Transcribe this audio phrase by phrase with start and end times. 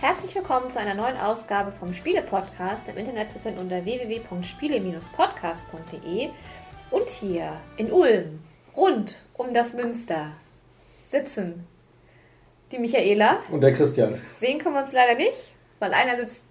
[0.00, 6.28] Herzlich willkommen zu einer neuen Ausgabe vom Spiele-Podcast im Internet zu finden unter www.spiele-podcast.de
[6.92, 8.38] und hier in Ulm,
[8.76, 10.28] rund um das Münster,
[11.08, 11.66] sitzen
[12.70, 13.38] die Michaela.
[13.50, 14.20] Und der Christian.
[14.38, 16.44] Sehen können wir uns leider nicht, weil einer sitzt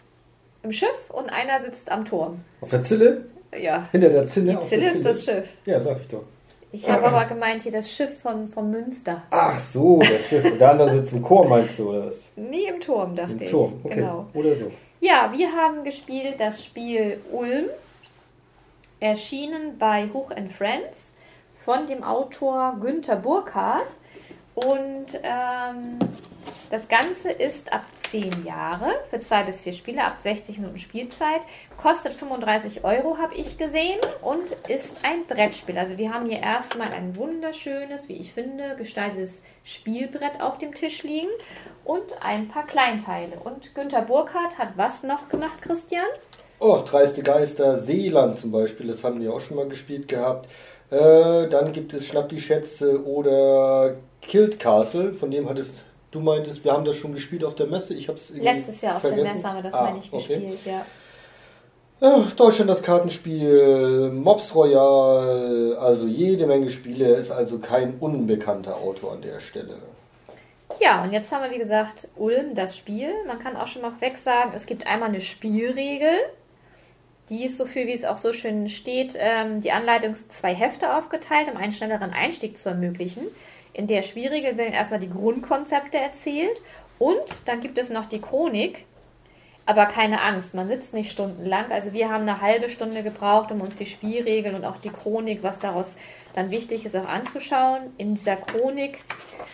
[0.61, 2.43] im Schiff und einer sitzt am Turm.
[2.59, 3.29] Auf der Zille?
[3.57, 3.87] Ja.
[3.91, 4.57] Hinter der Zinne?
[4.61, 5.49] Die Zille der ist das Schiff.
[5.65, 6.23] Ja, sag ich doch.
[6.71, 9.23] Ich habe aber gemeint hier das Schiff von, vom Münster.
[9.31, 10.45] Ach so, das Schiff.
[10.45, 12.29] Und der andere sitzt im Chor, meinst du, oder was?
[12.35, 13.49] Nie im Turm, dachte Im ich.
[13.49, 13.95] Turm, okay.
[13.95, 14.27] Genau.
[14.35, 14.71] Oder so.
[14.99, 17.65] Ja, wir haben gespielt das Spiel Ulm,
[18.99, 21.13] erschienen bei Huch Friends
[21.65, 23.89] von dem Autor Günther Burkhardt.
[24.53, 25.97] Und ähm,
[26.69, 31.41] das Ganze ist ab 10 Jahre für zwei bis vier Spiele, ab 60 Minuten Spielzeit.
[31.77, 35.77] Kostet 35 Euro, habe ich gesehen, und ist ein Brettspiel.
[35.77, 41.03] Also wir haben hier erstmal ein wunderschönes, wie ich finde, gestaltetes Spielbrett auf dem Tisch
[41.03, 41.29] liegen
[41.85, 43.39] und ein paar Kleinteile.
[43.43, 46.05] Und Günther Burkhardt hat was noch gemacht, Christian?
[46.59, 50.49] Oh, Dreiste Geister, Seeland zum Beispiel, das haben die auch schon mal gespielt gehabt.
[50.89, 56.63] Äh, dann gibt es Schnapp die Schätze oder Killed Castle, von dem hattest du meintest,
[56.63, 57.93] wir haben das schon gespielt auf der Messe.
[57.93, 59.23] Ich habe es Letztes Jahr auf vergessen.
[59.23, 60.37] der Messe haben wir das, ah, meine ich, okay.
[60.37, 60.85] gespielt, ja.
[62.01, 69.13] Ja, Deutschland das Kartenspiel, Mobs Royal, also jede Menge Spiele, ist also kein unbekannter Autor
[69.13, 69.75] an der Stelle.
[70.79, 73.11] Ja, und jetzt haben wir, wie gesagt, Ulm, das Spiel.
[73.27, 76.13] Man kann auch schon mal weg sagen, es gibt einmal eine Spielregel.
[77.27, 80.55] Die ist so viel, wie es auch so schön steht, ähm, die Anleitung ist zwei
[80.55, 83.23] Hefte aufgeteilt, um einen schnelleren Einstieg zu ermöglichen.
[83.79, 86.61] In der Spielregel werden erstmal die Grundkonzepte erzählt
[86.97, 88.83] und dann gibt es noch die Chronik.
[89.65, 91.71] Aber keine Angst, man sitzt nicht stundenlang.
[91.71, 95.43] Also wir haben eine halbe Stunde gebraucht, um uns die Spielregeln und auch die Chronik,
[95.43, 95.95] was daraus
[96.33, 97.93] dann wichtig ist, auch anzuschauen.
[97.97, 98.99] In dieser Chronik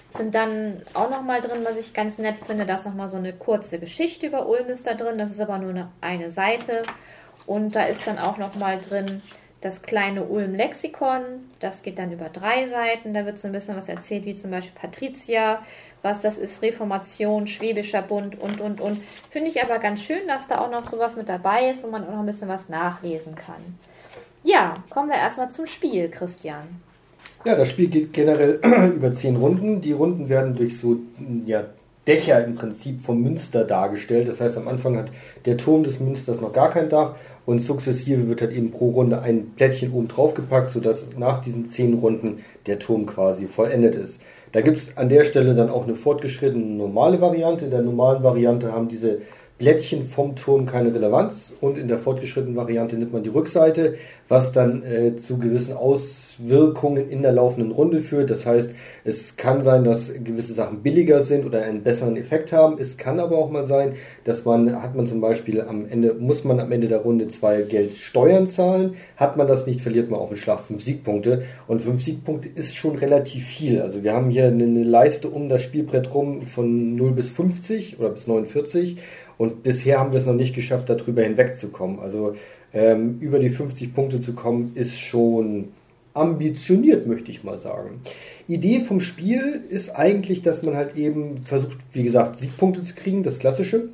[0.09, 3.77] sind dann auch nochmal drin, was ich ganz nett finde, dass nochmal so eine kurze
[3.77, 5.19] Geschichte über Ulm ist da drin.
[5.19, 6.81] Das ist aber nur eine Seite.
[7.45, 9.21] Und da ist dann auch nochmal drin
[9.65, 11.21] das kleine Ulm-Lexikon.
[11.59, 13.15] Das geht dann über drei Seiten.
[13.15, 15.59] Da wird so ein bisschen was erzählt, wie zum Beispiel Patricia,
[16.03, 19.01] was das ist, Reformation, Schwäbischer Bund und, und, und.
[19.31, 22.05] Finde ich aber ganz schön, dass da auch noch sowas mit dabei ist, wo man
[22.05, 23.79] auch noch ein bisschen was nachlesen kann.
[24.43, 26.81] Ja, kommen wir erstmal zum Spiel, Christian.
[27.43, 28.59] Ja, das Spiel geht generell
[28.95, 29.81] über zehn Runden.
[29.81, 30.97] Die Runden werden durch so
[31.47, 31.63] ja,
[32.05, 34.27] Dächer im Prinzip vom Münster dargestellt.
[34.27, 35.11] Das heißt, am Anfang hat
[35.45, 39.21] der Turm des Münsters noch gar kein Dach und sukzessive wird halt eben pro Runde
[39.21, 44.19] ein Plättchen oben drauf gepackt, sodass nach diesen zehn Runden der Turm quasi vollendet ist.
[44.51, 47.65] Da gibt es an der Stelle dann auch eine fortgeschrittene normale Variante.
[47.65, 49.19] In der normalen Variante haben diese
[49.57, 53.95] Blättchen vom Turm keine Relevanz und in der fortgeschrittenen Variante nimmt man die Rückseite,
[54.27, 58.29] was dann äh, zu gewissen Auswirkungen in der laufenden Runde führt.
[58.29, 62.77] Das heißt, es kann sein, dass gewisse Sachen billiger sind oder einen besseren Effekt haben.
[62.79, 63.93] Es kann aber auch mal sein,
[64.25, 67.61] dass man, hat man zum Beispiel am Ende, muss man am Ende der Runde zwei
[67.61, 68.95] Geld Steuern zahlen.
[69.15, 71.43] Hat man das nicht, verliert man auf den Schlag fünf Siegpunkte.
[71.67, 73.79] Und fünf Siegpunkte ist schon relativ viel.
[73.81, 78.09] Also wir haben hier eine Leiste um das Spielbrett rum von 0 bis 50 oder
[78.09, 78.97] bis 49.
[79.37, 81.99] Und bisher haben wir es noch nicht geschafft, darüber hinwegzukommen.
[81.99, 82.35] Also
[82.73, 85.69] ähm, über die 50 Punkte zu kommen, ist schon
[86.13, 88.01] ambitioniert, möchte ich mal sagen.
[88.47, 93.23] Idee vom Spiel ist eigentlich, dass man halt eben versucht, wie gesagt, Siegpunkte zu kriegen,
[93.23, 93.89] das Klassische.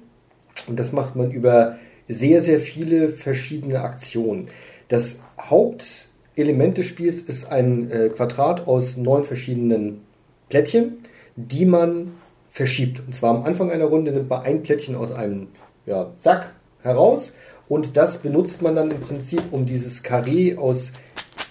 [0.68, 1.78] Und das macht man über
[2.08, 4.48] sehr, sehr viele verschiedene Aktionen.
[4.90, 10.02] Das Hauptelement des Spiels ist ein äh, Quadrat aus neun verschiedenen
[10.50, 10.98] Plättchen,
[11.36, 12.12] die man
[12.52, 13.02] verschiebt.
[13.06, 15.48] Und zwar am Anfang einer Runde nimmt man ein Plättchen aus einem
[15.86, 16.54] ja, Sack
[16.84, 17.32] heraus
[17.68, 20.92] und das benutzt man dann im Prinzip, um dieses Karree aus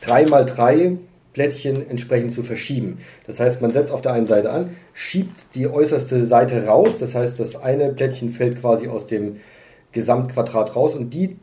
[0.06, 0.99] 3x3
[1.33, 2.99] Plättchen entsprechend zu verschieben.
[3.27, 7.15] Das heißt, man setzt auf der einen Seite an, schiebt die äußerste Seite raus, das
[7.15, 9.37] heißt, das eine Plättchen fällt quasi aus dem
[9.93, 11.37] Gesamtquadrat raus und die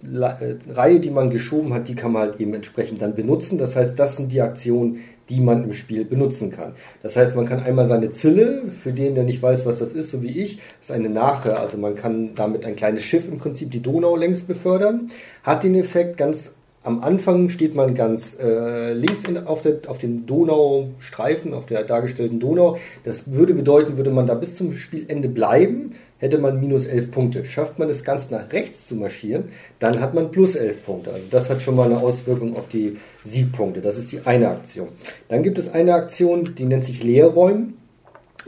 [0.69, 3.57] Reihe, die man geschoben hat, die kann man halt eben entsprechend dann benutzen.
[3.57, 4.99] Das heißt, das sind die Aktionen,
[5.29, 6.73] die man im Spiel benutzen kann.
[7.03, 10.11] Das heißt, man kann einmal seine Zille, für den, der nicht weiß, was das ist,
[10.11, 13.71] so wie ich, ist eine Nache, also man kann damit ein kleines Schiff im Prinzip
[13.71, 15.09] die Donau längs befördern,
[15.43, 16.51] hat den Effekt ganz
[16.83, 21.83] am Anfang steht man ganz äh, links in, auf, der, auf dem Donaustreifen, auf der
[21.83, 22.77] dargestellten Donau.
[23.03, 27.45] Das würde bedeuten, würde man da bis zum Spielende bleiben, hätte man minus 11 Punkte.
[27.45, 29.45] Schafft man es ganz nach rechts zu marschieren,
[29.79, 31.13] dann hat man plus 11 Punkte.
[31.13, 33.81] Also das hat schon mal eine Auswirkung auf die Siegpunkte.
[33.81, 34.89] Das ist die eine Aktion.
[35.29, 37.77] Dann gibt es eine Aktion, die nennt sich Leerräumen.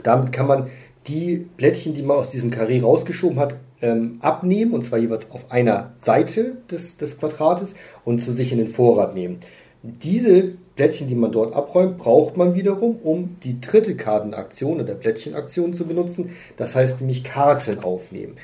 [0.02, 0.68] Damit kann man
[1.06, 5.50] die Plättchen, die man aus diesem Karree rausgeschoben hat, ähm, abnehmen, und zwar jeweils auf
[5.50, 7.74] einer Seite des, des Quadrates
[8.04, 9.40] und zu sich in den Vorrat nehmen.
[9.82, 10.50] Diese
[10.80, 15.84] Plättchen, die man dort abräumt, braucht man wiederum, um die dritte Kartenaktion oder Plättchenaktion zu
[15.84, 16.30] benutzen.
[16.56, 18.38] Das heißt nämlich Karten aufnehmen.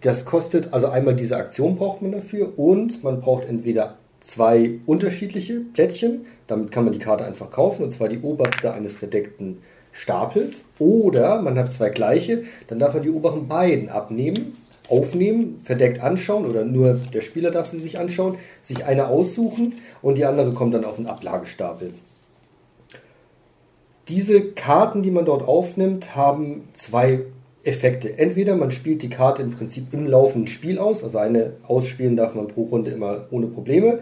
[0.00, 5.60] Das kostet, also einmal diese Aktion braucht man dafür und man braucht entweder zwei unterschiedliche
[5.60, 9.58] Plättchen, damit kann man die Karte einfach kaufen, und zwar die oberste eines verdeckten
[9.92, 10.64] Stapels.
[10.78, 14.56] Oder man hat zwei gleiche, dann darf man die oberen beiden abnehmen,
[14.88, 20.16] aufnehmen, verdeckt anschauen oder nur der Spieler darf sie sich anschauen, sich eine aussuchen und
[20.16, 21.92] die andere kommt dann auf den Ablagestapel.
[24.08, 27.20] Diese Karten, die man dort aufnimmt, haben zwei
[27.62, 28.18] Effekte.
[28.18, 32.34] Entweder man spielt die Karte im Prinzip im laufenden Spiel aus, also eine ausspielen darf
[32.34, 34.00] man pro Runde immer ohne Probleme.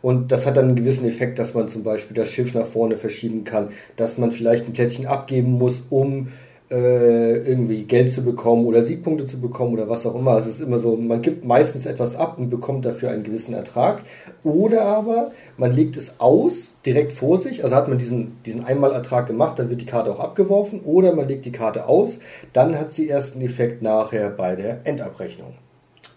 [0.00, 2.96] Und das hat dann einen gewissen Effekt, dass man zum Beispiel das Schiff nach vorne
[2.96, 6.28] verschieben kann, dass man vielleicht ein Plättchen abgeben muss, um
[6.70, 10.36] irgendwie Geld zu bekommen oder Siegpunkte zu bekommen oder was auch immer.
[10.36, 14.02] Es ist immer so, man gibt meistens etwas ab und bekommt dafür einen gewissen Ertrag.
[14.44, 19.26] Oder aber man legt es aus, direkt vor sich, also hat man diesen, diesen Einmalertrag
[19.26, 20.80] gemacht, dann wird die Karte auch abgeworfen.
[20.84, 22.18] Oder man legt die Karte aus,
[22.52, 25.54] dann hat sie erst einen Effekt nachher bei der Endabrechnung.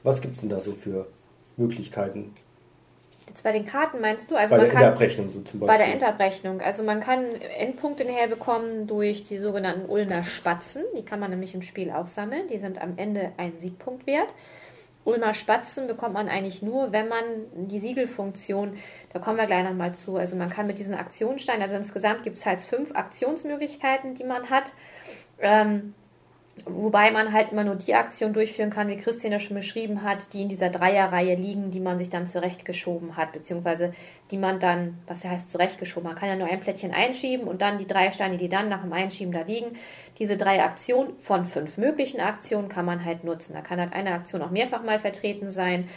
[0.03, 1.07] Was gibt es denn da so für
[1.55, 2.31] Möglichkeiten?
[3.31, 4.35] Jetzt bei den Karten meinst du?
[4.35, 5.67] Also bei man der Endabrechnung so zum Beispiel.
[5.67, 6.59] Bei der Endabrechnung.
[6.59, 10.83] Also man kann Endpunkte herbekommen durch die sogenannten Ulmer Spatzen.
[10.97, 12.49] Die kann man nämlich im Spiel auch sammeln.
[12.49, 14.33] Die sind am Ende ein Siegpunkt wert.
[15.05, 17.23] Ulmer Spatzen bekommt man eigentlich nur, wenn man
[17.53, 18.75] die Siegelfunktion,
[19.13, 22.37] da kommen wir gleich nochmal zu, also man kann mit diesen Aktionssteinen, also insgesamt gibt
[22.37, 24.73] es halt fünf Aktionsmöglichkeiten, die man hat.
[25.39, 25.95] Ähm,
[26.65, 30.33] Wobei man halt immer nur die Aktion durchführen kann, wie Christian ja schon beschrieben hat,
[30.33, 33.93] die in dieser Dreierreihe liegen, die man sich dann zurechtgeschoben hat, beziehungsweise
[34.29, 37.77] die man dann, was heißt zurechtgeschoben, man kann ja nur ein Plättchen einschieben und dann
[37.77, 39.77] die drei Steine, die dann nach dem Einschieben da liegen.
[40.19, 43.53] Diese drei Aktionen von fünf möglichen Aktionen kann man halt nutzen.
[43.53, 45.87] Da kann halt eine Aktion auch mehrfach mal vertreten sein.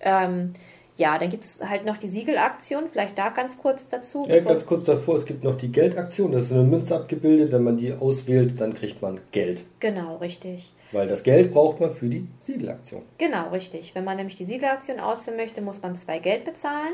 [0.00, 0.52] Ähm,
[0.96, 4.26] ja, dann gibt es halt noch die Siegelaktion, vielleicht da ganz kurz dazu.
[4.28, 7.62] Ja, ganz kurz davor, es gibt noch die Geldaktion, das ist eine Münze abgebildet, wenn
[7.62, 9.64] man die auswählt, dann kriegt man Geld.
[9.80, 10.72] Genau, richtig.
[10.92, 13.02] Weil das Geld braucht man für die Siegelaktion.
[13.16, 13.94] Genau, richtig.
[13.94, 16.92] Wenn man nämlich die Siegelaktion ausführen möchte, muss man zwei Geld bezahlen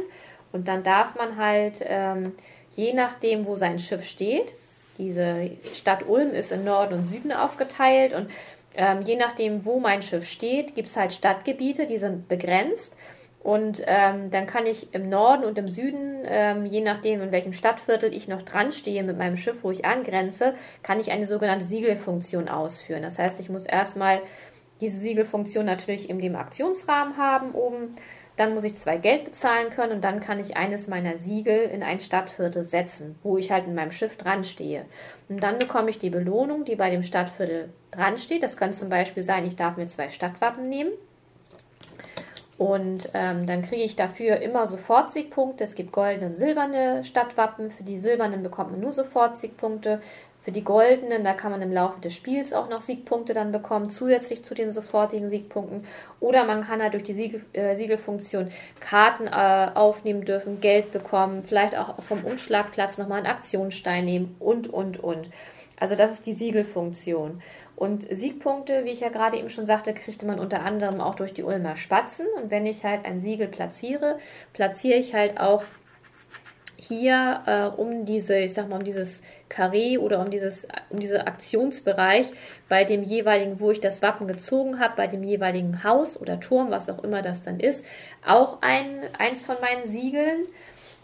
[0.53, 2.33] und dann darf man halt, ähm,
[2.77, 4.55] je nachdem, wo sein Schiff steht,
[4.99, 8.29] diese Stadt Ulm ist in Norden und Süden aufgeteilt und
[8.77, 12.95] ähm, je nachdem, wo mein Schiff steht, gibt es halt Stadtgebiete, die sind begrenzt.
[13.49, 17.55] Und ähm, dann kann ich im Norden und im Süden, ähm, je nachdem, in welchem
[17.55, 20.53] Stadtviertel ich noch dran stehe mit meinem Schiff, wo ich angrenze,
[20.83, 23.01] kann ich eine sogenannte Siegelfunktion ausführen.
[23.01, 24.21] Das heißt, ich muss erstmal
[24.83, 27.95] diese Siegelfunktion natürlich in dem Aktionsrahmen haben oben.
[28.37, 31.83] Dann muss ich zwei Geld bezahlen können und dann kann ich eines meiner Siegel in
[31.83, 34.85] ein Stadtviertel setzen, wo ich halt in meinem Schiff dran stehe.
[35.31, 38.43] Und dann bekomme ich die Belohnung, die bei dem Stadtviertel dran steht.
[38.43, 40.91] Das könnte zum Beispiel sein, ich darf mir zwei Stadtwappen nehmen
[42.59, 45.63] und ähm, dann kriege ich dafür immer sofort Siegpunkte.
[45.63, 47.71] Es gibt goldene und silberne Stadtwappen.
[47.71, 50.03] Für die silbernen bekommt man nur sofort Siegpunkte.
[50.43, 53.91] Für die goldenen, da kann man im Laufe des Spiels auch noch Siegpunkte dann bekommen,
[53.91, 55.85] zusätzlich zu den sofortigen Siegpunkten.
[56.19, 58.51] Oder man kann halt durch die Siegel, äh, Siegelfunktion
[58.81, 64.69] Karten äh, aufnehmen dürfen, Geld bekommen, vielleicht auch vom Umschlagplatz nochmal einen Aktionsstein nehmen und,
[64.69, 65.29] und, und.
[65.79, 67.41] Also das ist die Siegelfunktion.
[67.79, 71.33] Und Siegpunkte, wie ich ja gerade eben schon sagte, kriegte man unter anderem auch durch
[71.33, 72.27] die Ulmer Spatzen.
[72.37, 74.19] Und wenn ich halt ein Siegel platziere,
[74.53, 75.63] platziere ich halt auch
[76.77, 81.21] hier äh, um diese, ich sag mal, um dieses Karree oder um dieses, um diesen
[81.21, 82.31] Aktionsbereich
[82.69, 86.73] bei dem jeweiligen, wo ich das Wappen gezogen habe, bei dem jeweiligen Haus oder Turm,
[86.73, 87.85] was auch immer das dann ist,
[88.27, 90.47] auch ein, eins von meinen Siegeln.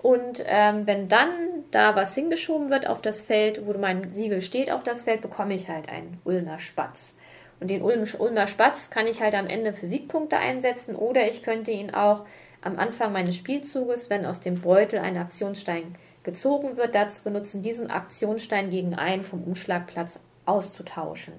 [0.05, 1.31] Und ähm, wenn dann
[1.71, 5.55] da was hingeschoben wird auf das Feld, wo mein Siegel steht auf das Feld, bekomme
[5.55, 7.15] ich halt einen Ulmer Spatz.
[7.59, 11.71] Und den Ulmer Spatz kann ich halt am Ende für Siegpunkte einsetzen oder ich könnte
[11.71, 12.27] ihn auch
[12.61, 17.91] am Anfang meines Spielzuges, wenn aus dem Beutel ein Aktionsstein gezogen wird, dazu benutzen, diesen
[17.91, 21.33] Aktionsstein gegen einen vom Umschlagplatz auszutauschen.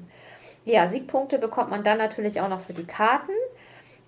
[0.64, 3.34] Ja, Siegpunkte bekommt man dann natürlich auch noch für die Karten,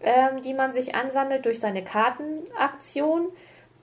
[0.02, 3.28] ähm, die man sich ansammelt durch seine Kartenaktion.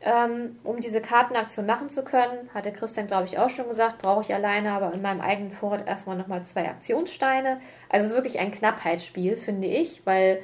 [0.06, 4.20] Ähm, um diese Kartenaktion machen zu können, hatte Christian, glaube ich, auch schon gesagt, brauche
[4.20, 7.58] ich alleine aber in meinem eigenen Vorrat erstmal nochmal zwei Aktionssteine.
[7.88, 10.42] Also es ist wirklich ein Knappheitsspiel, finde ich, weil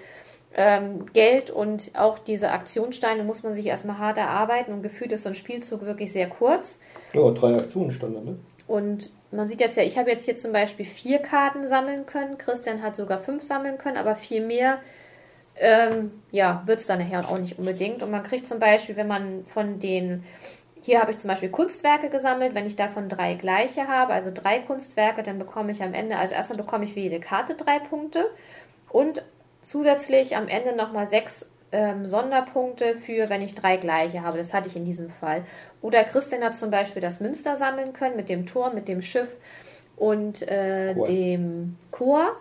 [0.55, 5.25] ähm, Geld und auch diese Aktionssteine muss man sich erstmal hart erarbeiten und gefühlt ist
[5.25, 6.79] so ein Spielzug wirklich sehr kurz.
[7.13, 8.39] Ja, drei Aktionssteine, ne?
[8.67, 12.39] Und man sieht jetzt ja, ich habe jetzt hier zum Beispiel vier Karten sammeln können,
[12.39, 14.79] Christian hat sogar fünf sammeln können, aber viel mehr
[15.61, 18.03] ähm, ja, wird es dann nachher auch nicht unbedingt.
[18.03, 20.25] Und man kriegt zum Beispiel, wenn man von den,
[20.83, 24.61] hier habe ich zum Beispiel Kunstwerke gesammelt, wenn ich davon drei gleiche habe, also drei
[24.61, 28.27] Kunstwerke, dann bekomme ich am Ende, also erstmal bekomme ich für jede Karte drei Punkte
[28.89, 29.23] und
[29.61, 34.39] zusätzlich am Ende nochmal sechs ähm, Sonderpunkte für, wenn ich drei gleiche habe.
[34.39, 35.45] Das hatte ich in diesem Fall.
[35.83, 39.37] Oder Christian hat zum Beispiel das Münster sammeln können mit dem Turm, mit dem Schiff
[39.97, 41.07] und äh, Chor.
[41.07, 42.37] dem Chor.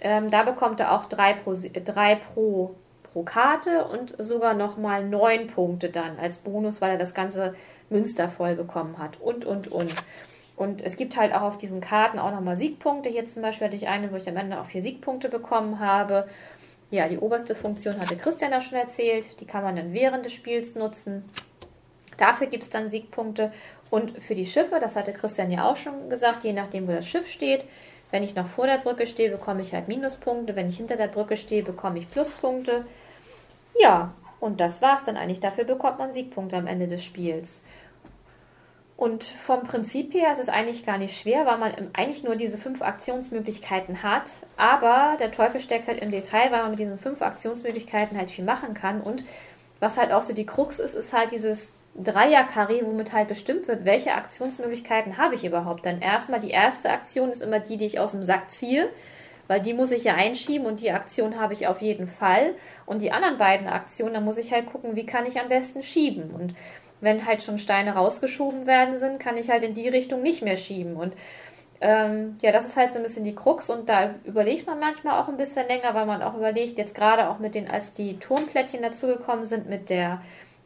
[0.00, 2.74] Ähm, da bekommt er auch drei pro, drei pro,
[3.12, 7.54] pro Karte und sogar nochmal neun Punkte dann als Bonus, weil er das ganze
[7.90, 9.20] Münster voll bekommen hat.
[9.20, 9.94] Und, und, und.
[10.56, 13.08] Und es gibt halt auch auf diesen Karten auch nochmal Siegpunkte.
[13.08, 16.26] Hier zum Beispiel hatte ich eine, wo ich am Ende auch vier Siegpunkte bekommen habe.
[16.90, 19.40] Ja, die oberste Funktion hatte Christian ja schon erzählt.
[19.40, 21.24] Die kann man dann während des Spiels nutzen.
[22.16, 23.52] Dafür gibt es dann Siegpunkte.
[23.88, 27.06] Und für die Schiffe, das hatte Christian ja auch schon gesagt, je nachdem, wo das
[27.06, 27.64] Schiff steht.
[28.10, 30.56] Wenn ich noch vor der Brücke stehe, bekomme ich halt Minuspunkte.
[30.56, 32.86] Wenn ich hinter der Brücke stehe, bekomme ich Pluspunkte.
[33.78, 35.40] Ja, und das war's dann eigentlich.
[35.40, 37.60] Dafür bekommt man Siegpunkte am Ende des Spiels.
[38.96, 42.58] Und vom Prinzip her ist es eigentlich gar nicht schwer, weil man eigentlich nur diese
[42.58, 44.30] fünf Aktionsmöglichkeiten hat.
[44.56, 48.44] Aber der Teufel steckt halt im Detail, weil man mit diesen fünf Aktionsmöglichkeiten halt viel
[48.44, 49.00] machen kann.
[49.00, 49.22] Und
[49.78, 53.84] was halt auch so die Krux ist, ist halt dieses Dreier-Karree, womit halt bestimmt wird,
[53.84, 55.84] welche Aktionsmöglichkeiten habe ich überhaupt.
[55.86, 58.88] Dann erstmal die erste Aktion ist immer die, die ich aus dem Sack ziehe,
[59.48, 62.54] weil die muss ich ja einschieben und die Aktion habe ich auf jeden Fall.
[62.86, 65.82] Und die anderen beiden Aktionen, da muss ich halt gucken, wie kann ich am besten
[65.82, 66.30] schieben.
[66.30, 66.54] Und
[67.00, 70.56] wenn halt schon Steine rausgeschoben werden sind, kann ich halt in die Richtung nicht mehr
[70.56, 70.96] schieben.
[70.96, 71.14] Und
[71.80, 75.22] ähm, ja, das ist halt so ein bisschen die Krux und da überlegt man manchmal
[75.22, 78.18] auch ein bisschen länger, weil man auch überlegt, jetzt gerade auch mit den, als die
[78.18, 80.20] Turmplättchen dazugekommen sind, mit der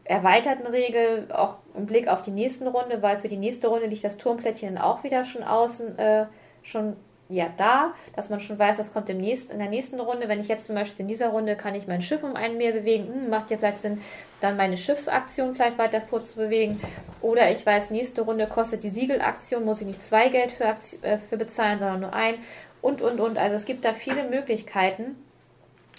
[0.04, 4.04] erweiterten Regel, auch im Blick auf die nächsten Runde, weil für die nächste Runde liegt
[4.04, 6.26] das Turmplättchen auch wieder schon außen, äh,
[6.62, 6.97] schon
[7.28, 10.28] ja da, dass man schon weiß, was kommt im nächsten, in der nächsten Runde.
[10.28, 12.73] Wenn ich jetzt zum Beispiel in dieser Runde kann ich mein Schiff um einen mehr
[12.73, 14.02] bewegen, hm, macht ja vielleicht Sinn,
[14.40, 16.80] dann meine Schiffsaktion vielleicht weiter vorzubewegen.
[17.21, 21.18] Oder ich weiß, nächste Runde kostet die Siegelaktion, muss ich nicht zwei Geld für, äh,
[21.18, 22.35] für bezahlen, sondern nur ein.
[22.82, 23.38] Und, und, und.
[23.38, 25.16] Also es gibt da viele Möglichkeiten.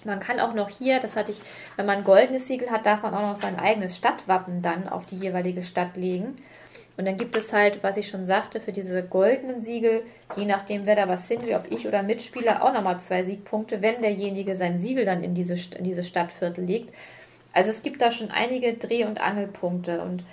[0.05, 1.41] Man kann auch noch hier, das hatte ich,
[1.75, 5.05] wenn man ein goldenes Siegel hat, darf man auch noch sein eigenes Stadtwappen dann auf
[5.05, 6.38] die jeweilige Stadt legen.
[6.95, 10.03] Und dann gibt es halt, was ich schon sagte, für diese goldenen Siegel,
[10.36, 14.01] je nachdem, wer da was findet, ob ich oder Mitspieler, auch nochmal zwei Siegpunkte, wenn
[14.01, 16.93] derjenige sein Siegel dann in, diese, in dieses Stadtviertel legt.
[17.51, 20.01] Also es gibt da schon einige Dreh- und Angelpunkte.
[20.01, 20.24] Und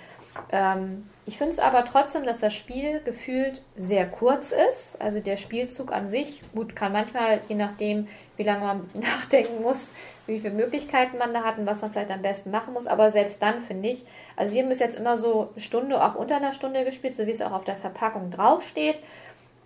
[0.51, 4.99] ähm, ich finde es aber trotzdem, dass das Spiel gefühlt sehr kurz ist.
[4.99, 8.07] Also der Spielzug an sich, gut, kann manchmal, je nachdem,
[8.41, 9.89] wie lange man nachdenken muss,
[10.25, 12.87] wie viele Möglichkeiten man da hat und was man vielleicht am besten machen muss.
[12.87, 14.03] Aber selbst dann finde ich,
[14.35, 17.27] also wir haben bis jetzt immer so eine Stunde, auch unter einer Stunde gespielt, so
[17.27, 18.99] wie es auch auf der Verpackung draufsteht.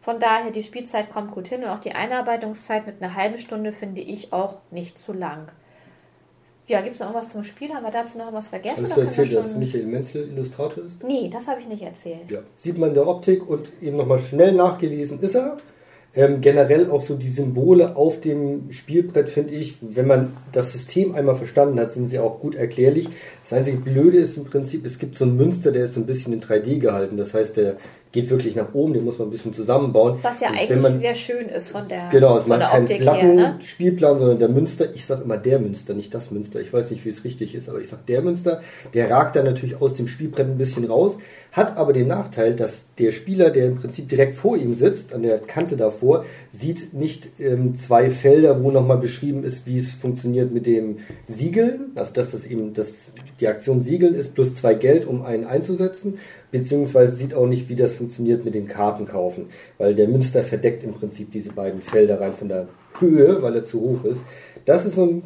[0.02, 3.72] Von daher, die Spielzeit kommt gut hin und auch die Einarbeitungszeit mit einer halben Stunde
[3.72, 5.48] finde ich auch nicht zu lang.
[6.68, 7.74] Ja, gibt es noch irgendwas zum Spiel?
[7.74, 8.84] Haben wir dazu noch was vergessen?
[8.84, 11.04] Hast du erzählt, dass Michael Menzel Illustrator ist?
[11.04, 12.30] Nee, das habe ich nicht erzählt.
[12.30, 15.58] Ja, sieht man in der Optik und eben nochmal schnell nachgelesen ist er.
[16.18, 21.14] Ähm, generell auch so die Symbole auf dem Spielbrett finde ich, wenn man das System
[21.14, 23.10] einmal verstanden hat, sind sie auch gut erklärlich.
[23.44, 26.06] Das einzige Blöde ist im Prinzip, es gibt so ein Münster, der ist so ein
[26.06, 27.18] bisschen in 3D gehalten.
[27.18, 27.76] Das heißt, der
[28.16, 30.20] geht wirklich nach oben, den muss man ein bisschen zusammenbauen.
[30.22, 33.34] Was ja eigentlich man, sehr schön ist von der Genau, es macht keinen platten her,
[33.34, 33.60] ne?
[33.62, 36.62] Spielplan, sondern der Münster, ich sage immer der Münster, nicht das Münster.
[36.62, 38.62] Ich weiß nicht, wie es richtig ist, aber ich sage der Münster,
[38.94, 41.18] der ragt dann natürlich aus dem Spielbrett ein bisschen raus,
[41.52, 45.22] hat aber den Nachteil, dass der Spieler, der im Prinzip direkt vor ihm sitzt, an
[45.22, 50.54] der Kante davor, sieht nicht ähm, zwei Felder, wo nochmal beschrieben ist, wie es funktioniert
[50.54, 55.06] mit dem Siegeln, also dass das eben das, die Aktion Siegeln ist, plus zwei Geld,
[55.06, 56.18] um einen einzusetzen,
[56.52, 59.48] beziehungsweise sieht auch nicht, wie das funktioniert mit den Karten kaufen,
[59.78, 62.68] weil der Münster verdeckt im Prinzip diese beiden Felder rein von der
[63.00, 64.24] Höhe, weil er zu hoch ist.
[64.66, 65.22] Das ist so eine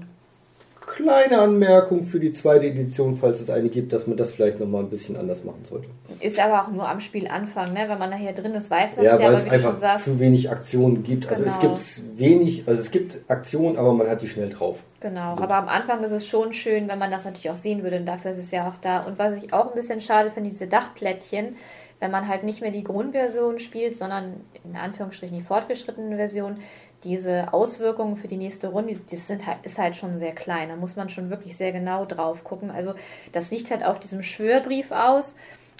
[1.03, 4.83] kleine Anmerkung für die zweite Edition, falls es eine gibt, dass man das vielleicht nochmal
[4.83, 5.87] ein bisschen anders machen sollte.
[6.19, 7.85] Ist aber auch nur am Spielanfang, ne?
[7.87, 10.19] wenn man nachher drin ist, weiß man ja, es ja, weil es einfach sagst, zu
[10.19, 11.27] wenig Aktionen gibt.
[11.27, 11.37] Genau.
[11.37, 11.75] Also es genau.
[11.75, 14.83] gibt wenig, also es gibt Aktionen, aber man hat die schnell drauf.
[14.99, 15.43] Genau, so.
[15.43, 18.05] aber am Anfang ist es schon schön, wenn man das natürlich auch sehen würde und
[18.05, 18.99] dafür ist es ja auch da.
[19.03, 21.55] Und was ich auch ein bisschen schade finde, diese Dachplättchen,
[21.99, 26.57] wenn man halt nicht mehr die Grundversion spielt, sondern in Anführungsstrichen die fortgeschrittene Version,
[27.03, 30.69] diese Auswirkungen für die nächste Runde, das sind halt, ist halt schon sehr klein.
[30.69, 32.71] Da muss man schon wirklich sehr genau drauf gucken.
[32.71, 32.93] Also
[33.31, 35.35] das sieht halt auf diesem Schwörbrief aus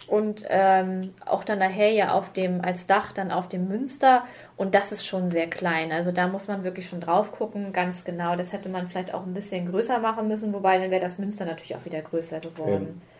[0.07, 4.23] und ähm, auch dann nachher ja auf dem, als Dach dann auf dem Münster
[4.55, 5.91] und das ist schon sehr klein.
[5.91, 8.35] Also da muss man wirklich schon drauf gucken, ganz genau.
[8.35, 11.45] Das hätte man vielleicht auch ein bisschen größer machen müssen, wobei dann wäre das Münster
[11.45, 13.01] natürlich auch wieder größer geworden.
[13.01, 13.18] Ja,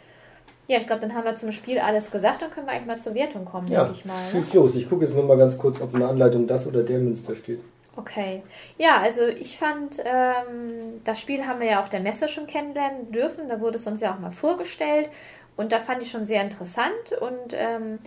[0.69, 2.97] ja ich glaube, dann haben wir zum Spiel alles gesagt, dann können wir eigentlich mal
[2.97, 4.31] zur Wertung kommen, ja, denke ich mal.
[4.31, 4.31] Ne?
[4.31, 6.99] Schieß los, ich gucke jetzt nochmal ganz kurz, ob in der Anleitung das oder der
[6.99, 7.59] Münster steht.
[7.97, 8.43] Okay.
[8.77, 13.11] Ja, also ich fand, ähm, das Spiel haben wir ja auf der Messe schon kennenlernen
[13.11, 13.49] dürfen.
[13.49, 15.09] Da wurde es uns ja auch mal vorgestellt.
[15.57, 17.99] Und da fand ich schon sehr interessant und ähm,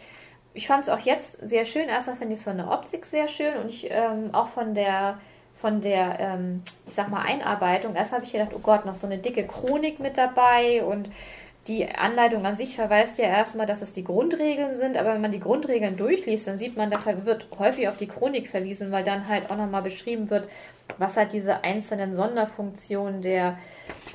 [0.54, 1.88] ich fand es auch jetzt sehr schön.
[1.88, 5.18] Erstmal finde ich es von der Optik sehr schön und ich ähm, auch von der
[5.62, 7.94] von der, ähm, ich sag mal, Einarbeitung.
[7.94, 11.08] Erst habe ich gedacht, oh Gott, noch so eine dicke Chronik mit dabei und
[11.68, 15.30] die Anleitung an sich verweist ja erstmal, dass es die Grundregeln sind, aber wenn man
[15.30, 19.28] die Grundregeln durchliest, dann sieht man, da wird häufig auf die Chronik verwiesen, weil dann
[19.28, 20.48] halt auch nochmal beschrieben wird,
[20.98, 23.58] was halt diese einzelnen Sonderfunktionen der,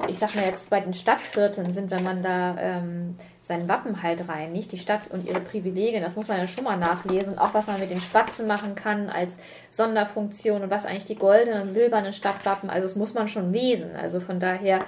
[0.09, 4.27] ich sag mal jetzt bei den Stadtvierteln sind, wenn man da ähm, sein Wappen halt
[4.27, 7.33] reinigt, die Stadt und ihre Privilegien, das muss man ja schon mal nachlesen.
[7.33, 9.37] Und auch was man mit den Spatzen machen kann als
[9.69, 13.95] Sonderfunktion und was eigentlich die goldenen und silbernen Stadtwappen, also das muss man schon lesen,
[13.95, 14.85] also von daher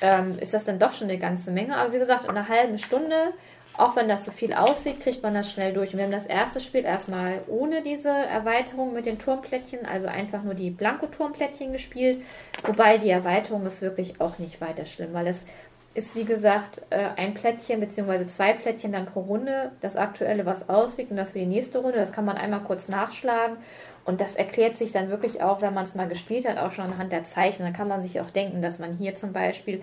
[0.00, 1.76] ähm, ist das dann doch schon eine ganze Menge.
[1.76, 3.32] Aber wie gesagt, in einer halben Stunde,
[3.76, 5.92] auch wenn das so viel aussieht, kriegt man das schnell durch.
[5.92, 10.42] Und wir haben das erste Spiel erstmal ohne diese Erweiterung mit den Turmplättchen, also einfach
[10.42, 12.22] nur die Blanko-Turmplättchen gespielt.
[12.64, 15.44] Wobei die Erweiterung ist wirklich auch nicht weiter schlimm, weil es
[15.92, 18.26] ist wie gesagt äh, ein Plättchen bzw.
[18.26, 19.72] zwei Plättchen dann pro Runde.
[19.80, 22.88] Das aktuelle, was aussieht und das für die nächste Runde, das kann man einmal kurz
[22.88, 23.56] nachschlagen.
[24.04, 26.86] Und das erklärt sich dann wirklich auch, wenn man es mal gespielt hat, auch schon
[26.86, 27.62] anhand der Zeichen.
[27.62, 29.82] Dann kann man sich auch denken, dass man hier zum Beispiel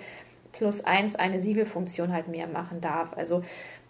[0.53, 3.15] plus eins eine Siegelfunktion halt mehr machen darf.
[3.15, 3.43] Also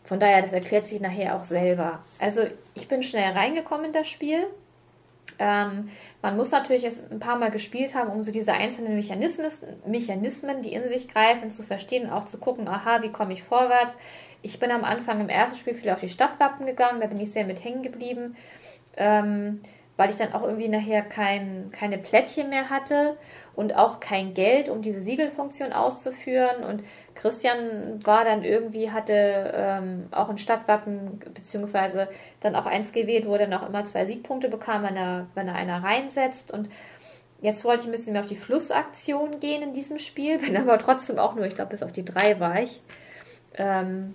[0.03, 2.03] von daher, das erklärt sich nachher auch selber.
[2.19, 2.41] Also
[2.75, 4.48] ich bin schnell reingekommen in das Spiel.
[5.39, 5.89] Ähm,
[6.22, 9.51] man muss natürlich es ein paar Mal gespielt haben, um so diese einzelnen Mechanismen,
[9.86, 13.96] Mechanismen, die in sich greifen, zu verstehen auch zu gucken, aha, wie komme ich vorwärts.
[14.41, 17.31] Ich bin am Anfang im ersten Spiel viel auf die Stadtwappen gegangen, da bin ich
[17.31, 18.36] sehr mit hängen geblieben.
[18.96, 19.62] Ähm,
[19.98, 23.18] weil ich dann auch irgendwie nachher kein, keine Plättchen mehr hatte
[23.56, 26.63] und auch kein Geld, um diese Siegelfunktion auszuführen.
[26.63, 26.84] Und
[27.16, 32.08] Christian war dann irgendwie, hatte ähm, auch ein Stadtwappen, beziehungsweise
[32.39, 35.48] dann auch eins gewählt, wo er dann auch immer zwei Siegpunkte bekam, wenn er, wenn
[35.48, 36.51] er einer reinsetzt.
[36.51, 36.70] Und
[37.42, 40.77] jetzt wollte ich ein bisschen mehr auf die Flussaktion gehen in diesem Spiel, bin aber
[40.77, 42.84] trotzdem auch nur, ich glaube, bis auf die drei war ich.
[43.56, 44.13] Ähm,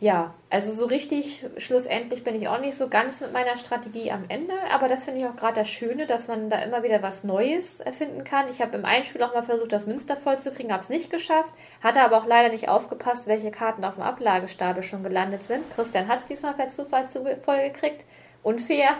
[0.00, 4.24] ja, also so richtig schlussendlich bin ich auch nicht so ganz mit meiner Strategie am
[4.28, 7.22] Ende, aber das finde ich auch gerade das Schöne, dass man da immer wieder was
[7.22, 8.48] Neues erfinden kann.
[8.48, 11.10] Ich habe im Einspiel auch mal versucht, das Münster voll zu kriegen, habe es nicht
[11.10, 11.52] geschafft,
[11.82, 15.62] hatte aber auch leider nicht aufgepasst, welche Karten auf dem Ablagestapel schon gelandet sind.
[15.74, 18.06] Christian hat es diesmal per Zufall voll gekriegt.
[18.42, 18.94] Unfair.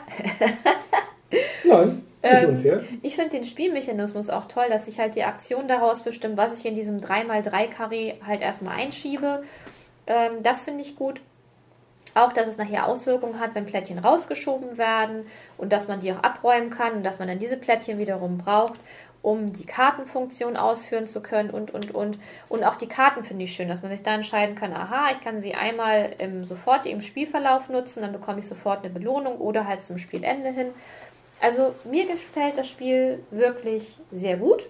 [1.65, 2.85] Nein, nicht ähm, unfair.
[3.01, 6.67] Ich finde den Spielmechanismus auch toll, dass ich halt die Aktion daraus bestimmt, was ich
[6.67, 9.43] in diesem 3x3-Karree halt erstmal einschiebe
[10.11, 11.21] ähm, das finde ich gut.
[12.15, 16.23] Auch, dass es nachher Auswirkungen hat, wenn Plättchen rausgeschoben werden und dass man die auch
[16.25, 18.81] abräumen kann und dass man dann diese Plättchen wiederum braucht,
[19.23, 22.19] um die Kartenfunktion ausführen zu können und, und, und.
[22.49, 25.21] Und auch die Karten finde ich schön, dass man sich da entscheiden kann, aha, ich
[25.21, 29.69] kann sie einmal im, sofort im Spielverlauf nutzen, dann bekomme ich sofort eine Belohnung oder
[29.69, 30.69] halt zum Spielende hin.
[31.41, 34.65] Also mir gefällt das Spiel wirklich sehr gut.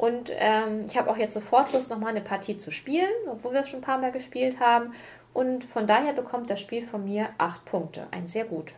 [0.00, 3.60] Und ähm, ich habe auch jetzt sofort Lust, nochmal eine Partie zu spielen, obwohl wir
[3.60, 4.94] es schon ein paar Mal gespielt haben.
[5.34, 8.06] Und von daher bekommt das Spiel von mir acht Punkte.
[8.10, 8.72] Ein sehr gut.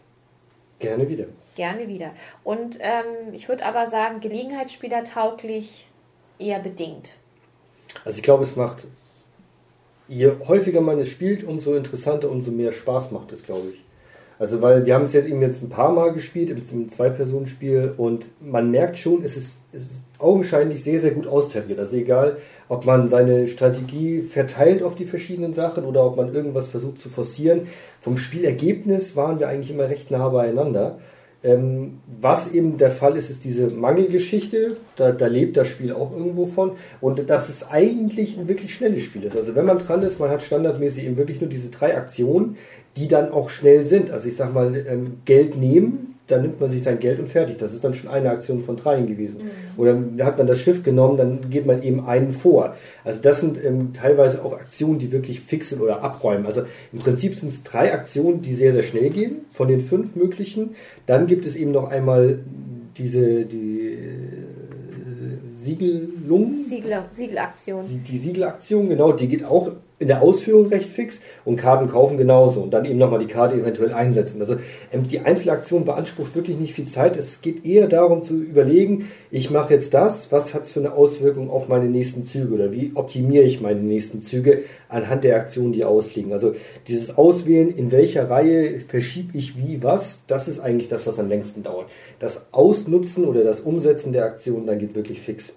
[0.80, 1.26] Gerne wieder.
[1.54, 2.10] Gerne wieder.
[2.42, 5.86] Und ähm, ich würde aber sagen, Gelegenheitsspieler tauglich
[6.40, 7.12] eher bedingt.
[8.04, 8.86] Also ich glaube, es macht,
[10.08, 13.80] je häufiger man es spielt, umso interessanter, umso mehr Spaß macht es, glaube ich.
[14.38, 18.26] Also weil wir haben es jetzt eben jetzt ein paar Mal gespielt, im Zwei-Personen-Spiel und
[18.40, 21.78] man merkt schon, es ist, es ist augenscheinlich sehr, sehr gut austariert.
[21.78, 26.68] Also egal, ob man seine Strategie verteilt auf die verschiedenen Sachen oder ob man irgendwas
[26.68, 27.62] versucht zu forcieren.
[28.00, 30.98] Vom Spielergebnis waren wir eigentlich immer recht nah beieinander.
[31.44, 34.76] Ähm, was eben der Fall ist, ist diese Mangelgeschichte.
[34.94, 36.72] Da, da, lebt das Spiel auch irgendwo von.
[37.00, 39.36] Und dass es eigentlich ein wirklich schnelles Spiel ist.
[39.36, 42.56] Also wenn man dran ist, man hat standardmäßig eben wirklich nur diese drei Aktionen,
[42.96, 44.10] die dann auch schnell sind.
[44.10, 47.58] Also ich sag mal, ähm, Geld nehmen, da nimmt man sich sein Geld und fertig.
[47.58, 49.38] Das ist dann schon eine Aktion von dreien gewesen.
[49.42, 49.80] Mhm.
[49.80, 52.76] Oder hat man das Schiff genommen, dann geht man eben einen vor.
[53.04, 56.46] Also das sind ähm, teilweise auch Aktionen, die wirklich fix sind oder abräumen.
[56.46, 60.16] Also im Prinzip sind es drei Aktionen, die sehr, sehr schnell gehen, von den fünf
[60.16, 60.74] möglichen.
[61.06, 62.38] Dann gibt es eben noch einmal
[62.96, 64.52] diese, die äh,
[65.58, 66.58] Siegelung.
[66.60, 67.84] Siegel, Siegelaktion.
[68.06, 72.60] Die Siegelaktion, genau, die geht auch in der Ausführung recht fix und Karten kaufen genauso
[72.60, 74.40] und dann eben nochmal die Karte eventuell einsetzen.
[74.40, 74.56] Also
[74.92, 77.16] ähm, die Einzelaktion beansprucht wirklich nicht viel Zeit.
[77.16, 80.92] Es geht eher darum zu überlegen, ich mache jetzt das, was hat es für eine
[80.92, 85.72] Auswirkung auf meine nächsten Züge oder wie optimiere ich meine nächsten Züge anhand der Aktionen,
[85.72, 86.32] die ausliegen.
[86.32, 86.54] Also
[86.88, 91.28] dieses Auswählen, in welcher Reihe verschiebe ich wie was, das ist eigentlich das, was am
[91.28, 91.86] längsten dauert.
[92.18, 95.52] Das Ausnutzen oder das Umsetzen der Aktion, dann geht wirklich fix.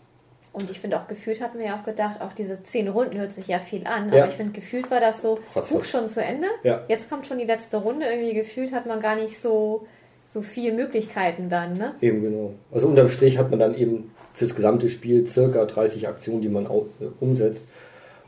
[0.55, 3.33] Und ich finde auch gefühlt hatten wir ja auch gedacht, auch diese zehn Runden hört
[3.33, 4.27] sich ja viel an, aber ja.
[4.27, 5.39] ich finde gefühlt war das so,
[5.69, 6.47] Buch schon zu Ende.
[6.63, 6.85] Ja.
[6.87, 9.85] Jetzt kommt schon die letzte Runde, irgendwie gefühlt hat man gar nicht so,
[10.29, 11.93] so viele Möglichkeiten dann, ne?
[11.99, 12.53] Eben genau.
[12.71, 16.67] Also unterm Strich hat man dann eben fürs gesamte Spiel circa 30 Aktionen, die man
[16.67, 16.69] äh,
[17.19, 17.67] umsetzt.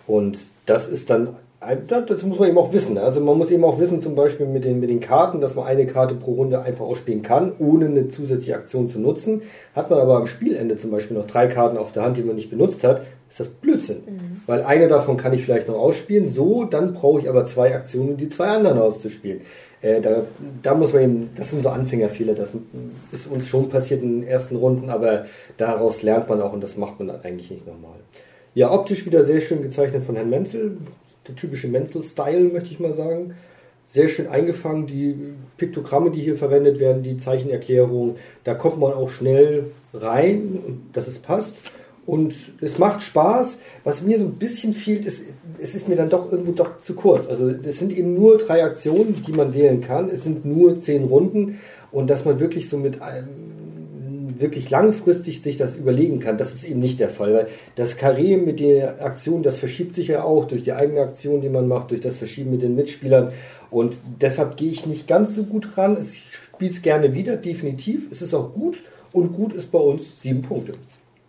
[0.05, 2.97] Und das ist dann das muss man eben auch wissen.
[2.97, 5.65] Also man muss eben auch wissen, zum Beispiel mit den, mit den Karten, dass man
[5.65, 9.41] eine Karte pro Runde einfach ausspielen kann, ohne eine zusätzliche Aktion zu nutzen.
[9.75, 12.35] Hat man aber am Spielende zum Beispiel noch drei Karten auf der Hand, die man
[12.35, 14.03] nicht benutzt hat, ist das Blödsinn.
[14.05, 14.41] Mhm.
[14.45, 18.11] Weil eine davon kann ich vielleicht noch ausspielen, so, dann brauche ich aber zwei Aktionen,
[18.11, 19.41] um die zwei anderen auszuspielen.
[19.81, 20.23] Äh, da,
[20.63, 22.51] da muss man eben, das sind so Anfängerfehler, das
[23.11, 25.25] ist uns schon passiert in den ersten Runden, aber
[25.57, 27.99] daraus lernt man auch und das macht man dann eigentlich nicht nochmal.
[28.55, 30.77] Ja, optisch wieder sehr schön gezeichnet von Herrn Menzel,
[31.27, 33.35] der typische Menzel-Style, möchte ich mal sagen.
[33.87, 35.15] Sehr schön eingefangen, die
[35.55, 41.19] Piktogramme, die hier verwendet werden, die Zeichenerklärungen, da kommt man auch schnell rein, dass es
[41.19, 41.55] passt.
[42.05, 43.57] Und es macht Spaß.
[43.83, 45.23] Was mir so ein bisschen fehlt, ist,
[45.59, 47.27] es ist mir dann doch irgendwo doch zu kurz.
[47.27, 50.09] Also es sind eben nur drei Aktionen, die man wählen kann.
[50.09, 51.59] Es sind nur zehn Runden.
[51.91, 53.27] Und dass man wirklich so mit einem,
[54.39, 57.33] wirklich langfristig sich das überlegen kann, das ist eben nicht der Fall.
[57.33, 61.41] Weil das Karree mit der Aktion, das verschiebt sich ja auch durch die eigene Aktion,
[61.41, 63.31] die man macht, durch das Verschieben mit den Mitspielern.
[63.69, 65.97] Und deshalb gehe ich nicht ganz so gut ran.
[66.01, 68.11] Ich spiele es gerne wieder, definitiv.
[68.11, 68.81] Es ist auch gut.
[69.11, 70.73] Und gut ist bei uns sieben Punkte.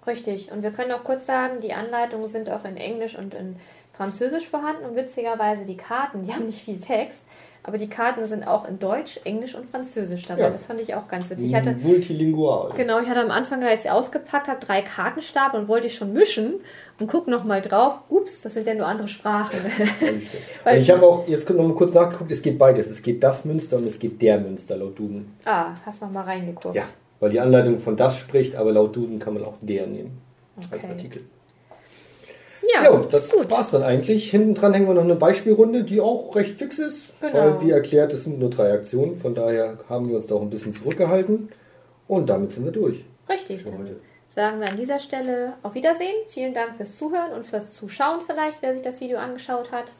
[0.06, 0.50] Richtig.
[0.50, 3.56] Und wir können auch kurz sagen, die Anleitungen sind auch in Englisch und in
[3.98, 7.22] Französisch vorhanden und witzigerweise die Karten, die haben nicht viel Text,
[7.62, 10.42] aber die Karten sind auch in Deutsch, Englisch und Französisch dabei.
[10.42, 10.50] Ja.
[10.50, 11.48] Das fand ich auch ganz witzig.
[11.48, 12.72] Ich hatte, Multilingual.
[12.76, 16.12] Genau, ich hatte am Anfang, als ich ausgepackt habe, drei Kartenstapel und wollte ich schon
[16.12, 16.54] mischen
[17.00, 17.98] und guck noch mal drauf.
[18.08, 19.58] Ups, das sind ja nur andere Sprachen.
[20.64, 22.88] Weil ich habe auch jetzt noch mal kurz nachgeguckt, es geht beides.
[22.90, 25.36] Es geht das Münster und es geht der Münster laut Duden.
[25.44, 26.74] Ah, hast noch mal reingeguckt.
[26.74, 26.84] Ja.
[27.20, 30.22] Weil die Anleitung von das spricht, aber laut Duden kann man auch der nehmen
[30.56, 30.68] okay.
[30.72, 31.22] als Artikel.
[32.74, 33.50] Ja, jo, das gut.
[33.50, 34.30] war's dann eigentlich.
[34.30, 37.06] Hinten dran hängen wir noch eine Beispielrunde, die auch recht fix ist.
[37.20, 37.34] Genau.
[37.34, 39.16] Weil, wie erklärt, es sind nur drei Aktionen.
[39.18, 41.50] Von daher haben wir uns da auch ein bisschen zurückgehalten.
[42.08, 43.04] Und damit sind wir durch.
[43.28, 43.62] Richtig.
[43.62, 43.96] Für heute.
[44.34, 46.14] Sagen wir an dieser Stelle auf Wiedersehen.
[46.28, 49.92] Vielen Dank fürs Zuhören und fürs Zuschauen vielleicht, wer sich das Video angeschaut hat.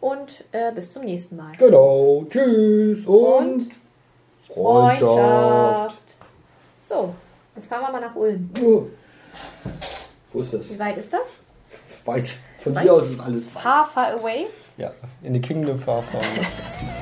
[0.00, 1.52] Und äh, bis zum nächsten Mal.
[1.58, 2.24] Genau.
[2.28, 3.72] Tschüss und, und
[4.48, 5.00] Freundschaft.
[5.00, 5.98] Freundschaft.
[6.88, 7.14] So,
[7.54, 8.50] jetzt fahren wir mal nach Ulm.
[10.32, 10.70] Wo ist das?
[10.70, 11.28] Wie weit ist das?
[12.04, 12.36] Weit.
[12.58, 12.82] Von weit?
[12.82, 13.62] hier aus ist alles weit.
[13.62, 14.46] Far, far away?
[14.76, 16.46] Ja, in the Kingdom far, far away.